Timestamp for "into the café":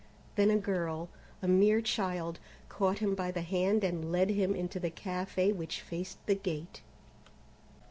4.55-5.55